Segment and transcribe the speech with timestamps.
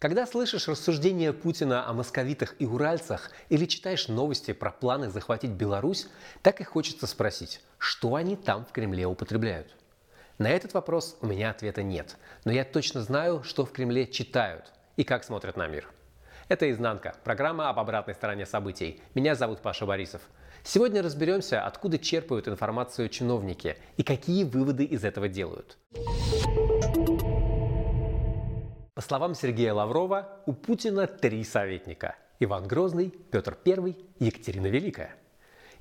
[0.00, 6.08] Когда слышишь рассуждения Путина о московитах и уральцах или читаешь новости про планы захватить Беларусь,
[6.40, 9.76] так и хочется спросить, что они там в Кремле употребляют.
[10.38, 12.16] На этот вопрос у меня ответа нет,
[12.46, 15.86] но я точно знаю, что в Кремле читают и как смотрят на мир.
[16.50, 19.00] Это «Изнанка»– программа об обратной стороне событий.
[19.14, 20.20] Меня зовут Паша Борисов.
[20.64, 25.78] Сегодня разберемся, откуда черпают информацию чиновники и какие выводы из этого делают.
[28.94, 35.14] По словам Сергея Лаврова, у Путина три советника– Иван Грозный, Петр I, Екатерина Великая.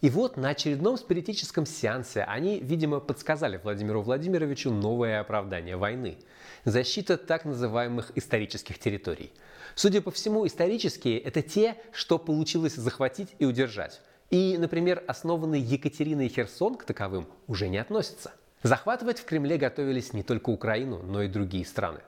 [0.02, 6.18] И вот на очередном спиритическом сеансе они, видимо, подсказали Владимиру Владимировичу новое оправдание войны–
[6.64, 9.32] защита так называемых исторических территорий.
[9.76, 14.02] Судя по всему, исторические– это те, что получилось захватить и удержать.
[14.30, 18.32] И, например, основанный Екатериной Херсон к таковым уже не относится.
[18.64, 22.00] Захватывать в Кремле готовились не только Украину, но и другие страны.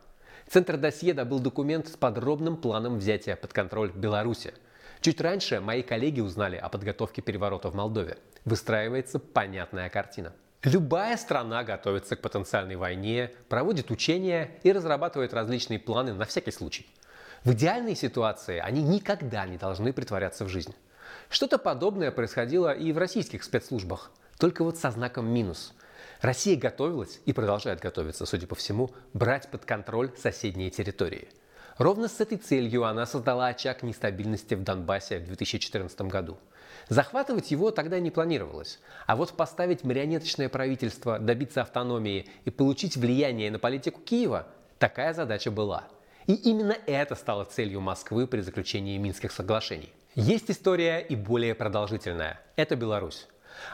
[0.48, 4.54] Центр досье добыл документ с подробным планом взятия под контроль Беларуси.
[5.02, 8.20] Чуть раньше мои коллеги узнали о подготовке переворота в Молдове.
[8.46, 10.32] Выстраивается понятная картина.
[10.62, 16.86] Любая страна готовится к потенциальной войне, проводит учения и разрабатывает различные планы на всякий случай.
[17.44, 20.76] В идеальной ситуации они никогда не должны притворяться в жизнь.
[21.30, 25.74] Что-то подобное происходило и в российских спецслужбах, только вот со знаком минус.
[26.22, 31.28] Россия готовилась и продолжает готовиться, судя по всему, брать под контроль соседние территории.
[31.78, 36.38] Ровно с этой целью она создала очаг нестабильности в Донбассе в 2014 году.
[36.90, 43.52] Захватывать его тогда не планировалось, а вот поставить марионеточное правительство, добиться автономии и получить влияние
[43.52, 44.48] на политику Киева–
[44.82, 45.84] такая задача была.
[46.26, 49.94] И именно это стало целью Москвы при заключении Минских соглашений.
[50.16, 52.42] Есть история и более продолжительная.
[52.56, 53.28] Это Беларусь.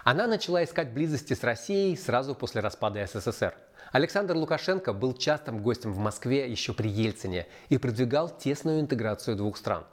[0.03, 3.56] Она начала искать близости с Россией сразу после распада СССР.
[3.92, 9.58] Александр Лукашенко был частым гостем в Москве еще при Ельцине и продвигал тесную интеграцию двух
[9.58, 9.86] стран.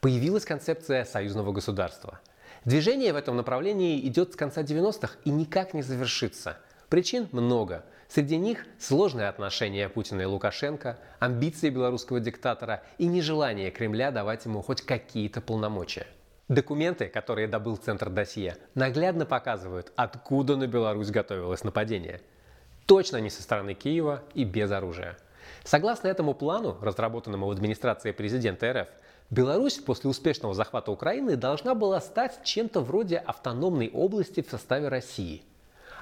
[0.00, 2.20] Появилась концепция союзного государства.
[2.64, 6.56] Движение в этом направлении идет с конца 90-х и никак не завершится.
[6.88, 7.84] Причин много.
[8.08, 14.62] Среди них сложные отношения Путина и Лукашенко, амбиции белорусского диктатора и нежелание Кремля давать ему
[14.62, 16.06] хоть какие-то полномочия.
[16.48, 22.20] Документы, которые добыл Центр досье, наглядно показывают, откуда на Беларусь готовилось нападение.
[22.84, 25.16] Точно не со стороны Киева и без оружия.
[25.64, 28.88] Согласно этому плану, разработанному в администрации президента РФ,
[29.30, 35.42] Беларусь после успешного захвата Украины должна была стать чем-то вроде автономной области в составе России.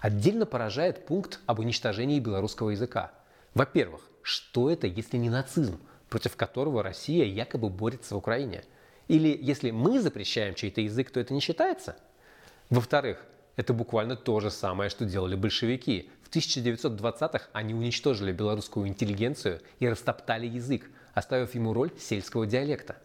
[0.00, 3.12] Отдельно поражает пункт об уничтожении белорусского языка.
[3.54, 5.78] Во-первых, что это, если не нацизм,
[6.10, 8.64] против которого Россия якобы борется в Украине–
[9.12, 11.96] или если мы запрещаем чей-то язык, то это не считается?
[12.70, 13.22] Во-вторых,
[13.56, 16.08] это буквально то же самое, что делали большевики.
[16.22, 22.96] В 1920-х они уничтожили белорусскую интеллигенцию и растоптали язык, оставив ему роль сельского диалекта.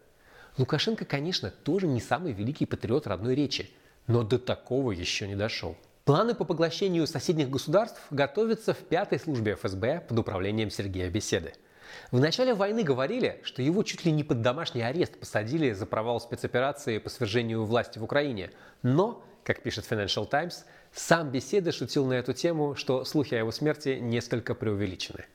[0.57, 3.69] Лукашенко, конечно, тоже не самый великий патриот родной речи,
[4.07, 5.75] но до такого еще не дошел.
[6.05, 11.53] Планы по поглощению соседних государств готовятся в пятой службе ФСБ под управлением Сергея Беседы–
[12.11, 16.19] в начале войны говорили, что его чуть ли не под домашний арест посадили за провал
[16.19, 18.51] спецоперации по свержению власти в Украине.
[18.83, 23.51] Но, как пишет Financial Times, сам Беседа шутил на эту тему, что слухи о его
[23.51, 25.25] смерти несколько преувеличены.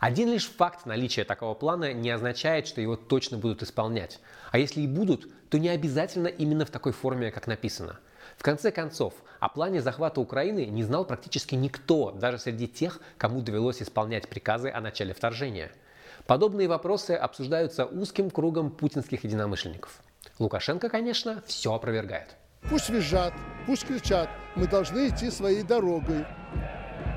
[0.00, 4.20] Один лишь факт наличия такого плана не означает, что его точно будут исполнять.
[4.52, 7.98] А если и будут, то не обязательно именно в такой форме, как написано.
[8.38, 13.42] В конце концов, о плане захвата Украины не знал практически никто, даже среди тех, кому
[13.42, 15.70] довелось исполнять приказы о начале вторжения–
[16.28, 20.02] Подобные вопросы обсуждаются узким кругом путинских единомышленников.
[20.38, 22.36] Лукашенко, конечно, все опровергает.
[22.68, 23.32] Пусть визжат,
[23.64, 26.26] пусть кричат, мы должны идти своей дорогой,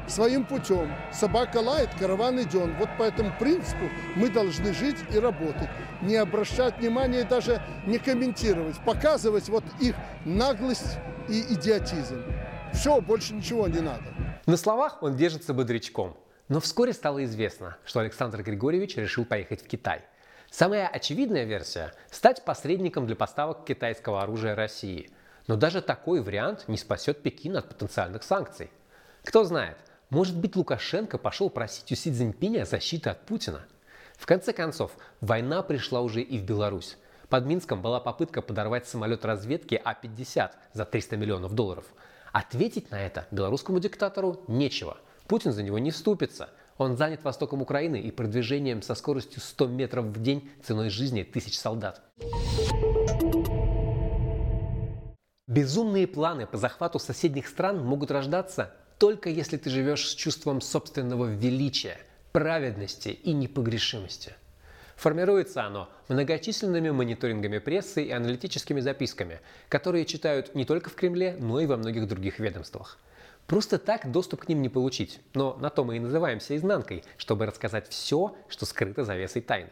[0.08, 0.92] своим путем.
[1.12, 2.70] Собака лает, караван идет.
[2.80, 3.86] Вот по этому принципу
[4.16, 5.70] мы должны жить и работать.
[6.02, 9.96] Не обращать внимания, даже не комментировать, показывать вот их
[10.26, 10.98] наглость
[11.30, 12.24] и идиотизм.
[12.74, 14.04] Все, больше ничего не надо.
[14.46, 16.18] На словах он держится бодрячком.
[16.48, 20.02] Но вскоре стало известно, что Александр Григорьевич решил поехать в Китай.
[20.50, 25.10] Самая очевидная версия– стать посредником для поставок китайского оружия России.
[25.48, 28.70] Но даже такой вариант не спасет Пекин от потенциальных санкций.
[29.24, 29.78] Кто знает,
[30.12, 33.62] может быть Лукашенко пошел просить у Си Цзиньпиня защиты от Путина.
[34.16, 36.98] В конце концов, война пришла уже и в Беларусь.
[37.30, 41.86] Под Минском была попытка подорвать самолет разведки А-50 за 300 миллионов долларов.
[42.32, 44.98] Ответить на это белорусскому диктатору нечего–
[45.32, 46.50] Путин за него не вступится.
[46.78, 51.58] Он занят востоком Украины и продвижением со скоростью 100 метров в день ценой жизни тысяч
[51.58, 52.02] солдат.
[55.48, 61.26] Безумные планы по захвату соседних стран могут рождаться только если ты живешь с чувством собственного
[61.26, 61.98] величия,
[62.34, 64.36] праведности и непогрешимости.
[64.96, 69.40] Формируется оно многочисленными мониторингами прессы и аналитическими записками,
[69.70, 73.00] которые читают не только в Кремле, но и во многих других ведомствах.
[73.48, 77.48] Просто так доступ к ним не получить, но на то мы и называемся изнанкой, чтобы
[77.48, 79.72] рассказать все, что скрыто завесой тайны.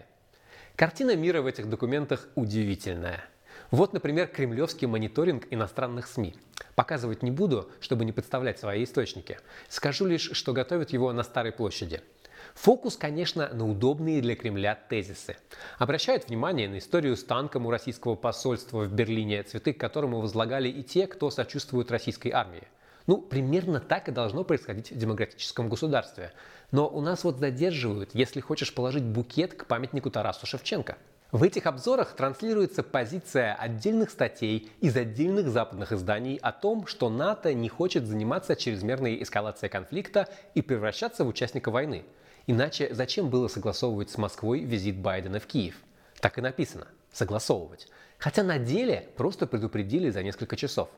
[0.75, 3.23] Картина мира в этих документах удивительная.
[3.71, 6.35] Вот, например, кремлевский мониторинг иностранных СМИ.
[6.75, 9.39] Показывать не буду, чтобы не подставлять свои источники.
[9.67, 12.01] Скажу лишь, что готовят его на Старой площади–
[12.55, 15.37] Фокус, конечно, на удобные для Кремля тезисы.
[15.77, 20.67] Обращают внимание на историю с танком у российского посольства в Берлине, цветы к которому возлагали
[20.67, 22.67] и те, кто сочувствует российской армии.
[23.07, 26.31] Ну, примерно так и должно происходить в демократическом государстве.
[26.71, 30.97] Но у нас вот задерживают, если хочешь положить букет к памятнику Тарасу Шевченко.
[31.31, 37.53] В этих обзорах транслируется позиция отдельных статей из отдельных западных изданий о том, что НАТО
[37.53, 42.03] не хочет заниматься чрезмерной эскалацией конфликта и превращаться в участника войны–
[42.51, 45.75] Иначе зачем было согласовывать с Москвой визит Байдена в Киев?
[46.19, 47.87] Так и написано– согласовывать.
[48.17, 50.89] Хотя на деле просто предупредили за несколько часов.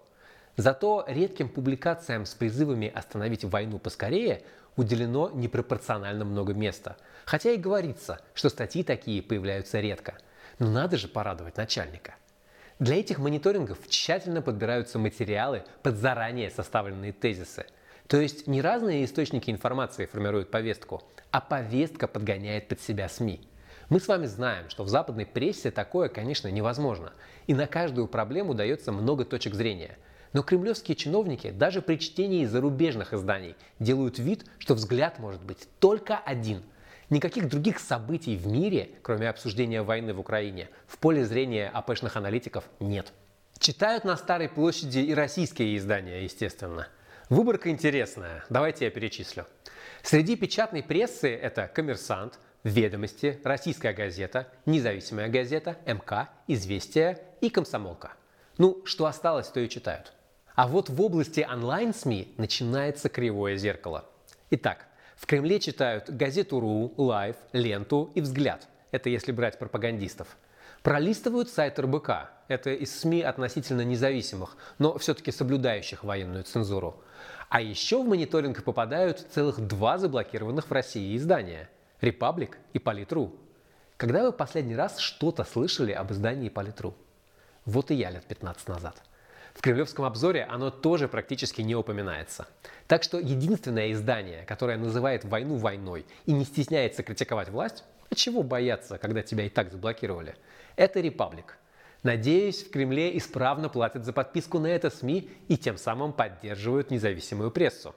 [0.56, 4.44] Зато редким публикациям с призывами остановить войну поскорее
[4.76, 6.98] уделено непропорционально много места.
[7.26, 10.16] Хотя и говорится, что статьи такие появляются редко.
[10.60, 12.16] Но надо же порадовать начальника.
[12.80, 17.66] Для этих мониторингов тщательно подбираются материалы под заранее составленные тезисы–
[18.12, 21.02] то есть не разные источники информации формируют повестку,
[21.32, 23.40] а повестка подгоняет под себя СМИ.
[23.88, 27.14] Мы с вами знаем, что в западной прессе такое, конечно, невозможно.
[27.48, 29.98] И на каждую проблему дается много точек зрения.
[30.34, 36.18] Но кремлевские чиновники даже при чтении зарубежных изданий делают вид, что взгляд может быть только
[36.18, 36.64] один.
[37.10, 42.64] Никаких других событий в мире, кроме обсуждения войны в Украине, в поле зрения АПшных аналитиков
[42.80, 43.12] нет.
[43.60, 46.88] Читают на Старой площади и российские издания, естественно–
[47.32, 48.44] Выборка интересная.
[48.50, 49.48] Давайте я перечислю.
[50.04, 58.12] Среди печатной прессы это «Коммерсант», «Ведомости», «Российская газета», «Независимая газета», «МК», «Известия» и «Комсомолка».
[58.58, 60.12] Ну, что осталось, то и читают.
[60.62, 64.06] А вот в области онлайн-СМИ начинается кривое зеркало.
[64.52, 64.86] Итак,
[65.16, 68.68] в Кремле читают газету РУ, Лайв, Ленту и Взгляд.
[68.92, 70.38] Это если брать пропагандистов.
[70.84, 72.30] Пролистывают сайт РБК.
[72.48, 77.02] Это из СМИ относительно независимых, но все-таки соблюдающих военную цензуру.
[77.50, 81.72] А еще в мониторинг попадают целых два заблокированных в России издания–
[82.02, 83.36] «Репаблик» и «Политру».
[83.98, 86.94] Когда вы последний раз что-то слышали об издании «Политру»?
[87.66, 89.02] Вот и я лет 15 назад.
[89.54, 92.48] В кремлевском обзоре оно тоже практически не упоминается.
[92.88, 98.44] Так что единственное издание, которое называет войну войной и не стесняется критиковать власть, а чего
[98.44, 100.36] бояться, когда тебя и так заблокировали,
[100.76, 101.58] это «Репаблик».
[102.04, 107.52] Надеюсь, в Кремле исправно платят за подписку на это СМИ и тем самым поддерживают независимую
[107.52, 107.94] прессу.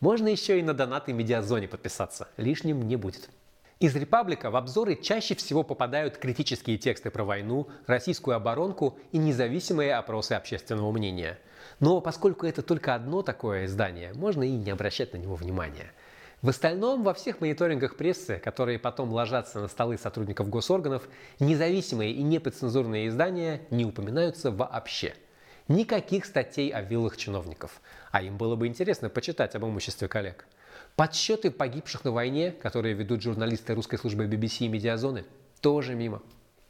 [0.00, 3.30] Можно еще и на донаты Медиазоне подписаться, лишним не будет.
[3.78, 9.94] Из «Репаблика» в обзоры чаще всего попадают критические тексты про войну, российскую оборонку и независимые
[9.94, 11.38] опросы общественного мнения.
[11.78, 15.92] Но поскольку это только одно такое издание, можно и не обращать на него внимания–
[16.42, 21.08] в остальном, во всех мониторингах прессы, которые потом ложатся на столы сотрудников госорганов,
[21.40, 25.14] независимые и неподцензурные издания не упоминаются вообще.
[25.66, 27.80] Никаких статей о виллах чиновников.
[28.12, 30.46] А им было бы интересно почитать об имуществе коллег.
[30.96, 35.26] Подсчеты погибших на войне, которые ведут журналисты русской службы BBC и Медиазоны,
[35.60, 36.22] тоже мимо.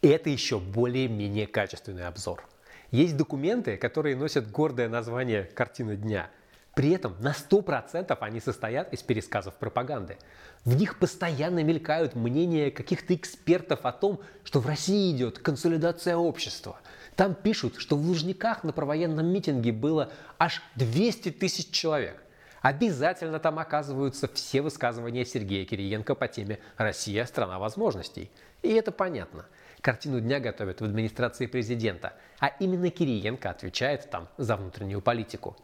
[0.03, 2.45] И это еще более-менее качественный обзор.
[2.91, 6.29] Есть документы, которые носят гордое название «Картина дня»,
[6.75, 10.19] при этом на 100% они состоят из пересказов пропаганды.
[10.65, 16.81] В них постоянно мелькают мнения каких-то экспертов о том, что в России идет консолидация общества.
[17.15, 22.23] Там пишут, что в Лужниках на провоенном митинге было аж 200 тысяч человек.
[22.63, 28.31] Обязательно там оказываются все высказывания Сергея Кириенко по теме «Россия– страна возможностей».
[28.63, 29.47] И это понятно.
[29.81, 35.57] Картину дня готовят в администрации президента, а именно Кириенко отвечает там за внутреннюю политику.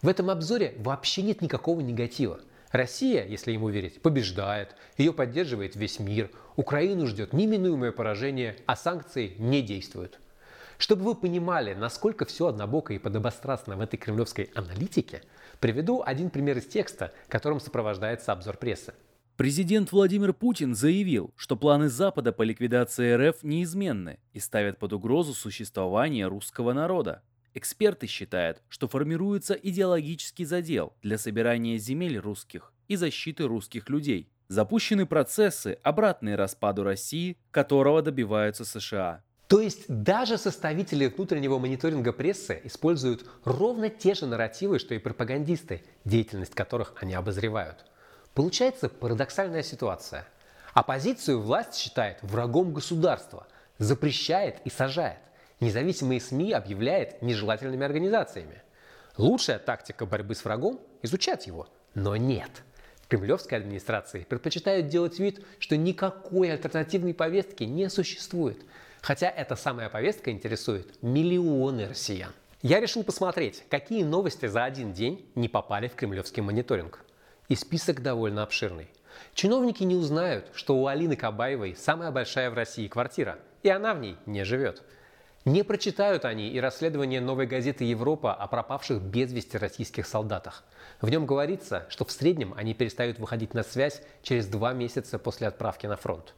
[0.00, 2.40] В этом обзоре вообще нет никакого негатива.
[2.70, 9.34] Россия, если ему верить, побеждает, ее поддерживает весь мир, Украину ждет неминуемое поражение, а санкции
[9.38, 10.18] не действуют.
[10.76, 15.22] Чтобы вы понимали, насколько все однобоко и подобострастно в этой кремлевской аналитике,
[15.60, 18.94] приведу один пример из текста, которым сопровождается обзор прессы.
[19.36, 25.32] Президент Владимир Путин заявил, что планы Запада по ликвидации РФ неизменны и ставят под угрозу
[25.32, 27.22] существование русского народа.
[27.54, 34.28] Эксперты считают, что формируется идеологический задел для собирания земель русских и защиты русских людей.
[34.48, 39.22] Запущены процессы, обратные распаду России, которого добиваются США.
[39.48, 45.82] То есть даже составители внутреннего мониторинга прессы используют ровно те же нарративы, что и пропагандисты,
[46.04, 47.86] деятельность которых они обозревают.
[48.34, 50.28] Получается парадоксальная ситуация.
[50.74, 53.46] Оппозицию власть считает врагом государства,
[53.78, 55.18] запрещает и сажает.
[55.60, 58.62] Независимые СМИ объявляет нежелательными организациями.
[59.16, 61.68] Лучшая тактика борьбы с врагом– изучать его.
[61.94, 62.50] Но нет.
[63.00, 68.58] В кремлевской администрации предпочитают делать вид, что никакой альтернативной повестки не существует–
[69.02, 72.32] Хотя эта самая повестка интересует миллионы россиян.
[72.62, 77.04] Я решил посмотреть, какие новости за один день не попали в кремлевский мониторинг.
[77.48, 78.88] И список довольно обширный.
[79.34, 84.00] Чиновники не узнают, что у Алины Кабаевой самая большая в России квартира, и она в
[84.00, 84.82] ней не живет.
[85.44, 90.64] Не прочитают они и расследование новой газеты «Европа» о пропавших без вести российских солдатах.
[91.00, 95.46] В нем говорится, что в среднем они перестают выходить на связь через два месяца после
[95.46, 96.34] отправки на фронт.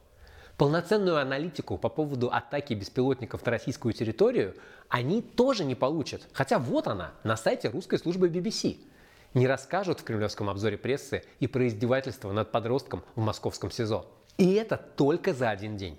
[0.57, 4.55] Полноценную аналитику по поводу атаки беспилотников на российскую территорию
[4.89, 6.27] они тоже не получат.
[6.33, 8.77] Хотя вот она, на сайте русской службы BBC.
[9.33, 14.05] Не расскажут в кремлевском обзоре прессы и про издевательство над подростком в московском СИЗО.
[14.37, 15.97] И это только за один день.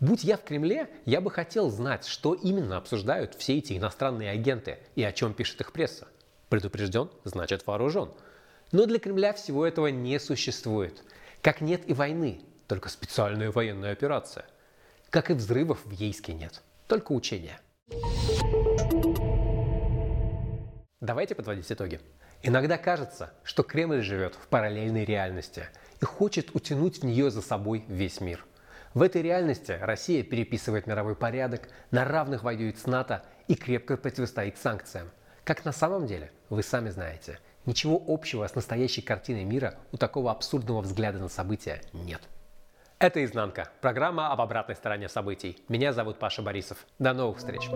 [0.00, 4.78] Будь я в Кремле, я бы хотел знать, что именно обсуждают все эти иностранные агенты
[4.96, 6.08] и о чем пишет их пресса.
[6.48, 8.10] Предупрежден, значит вооружен.
[8.72, 11.02] Но для Кремля всего этого не существует.
[11.42, 14.44] Как нет и войны, только специальная военная операция.
[15.10, 17.60] Как и взрывов в Ейске нет, только учения.
[21.00, 22.00] Давайте подводить итоги.
[22.42, 25.68] Иногда кажется, что Кремль живет в параллельной реальности
[26.00, 28.44] и хочет утянуть в нее за собой весь мир.
[28.94, 34.56] В этой реальности Россия переписывает мировой порядок, на равных воюет с НАТО и крепко противостоит
[34.58, 35.10] санкциям.
[35.44, 40.30] Как на самом деле, вы сами знаете, ничего общего с настоящей картиной мира у такого
[40.30, 42.22] абсурдного взгляда на события нет.
[43.04, 45.62] Это «Изнанка»– программа об обратной стороне событий.
[45.68, 46.86] Меня зовут Паша Борисов.
[46.98, 47.68] До новых встреч!